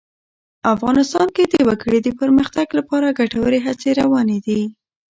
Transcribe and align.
افغانستان 0.73 1.27
کې 1.35 1.43
د 1.47 1.55
وګړي 1.67 1.99
د 2.03 2.09
پرمختګ 2.19 2.67
لپاره 2.79 3.15
ګټورې 3.19 3.59
هڅې 3.65 3.89
روانې 4.01 4.39
دي. 4.45 4.61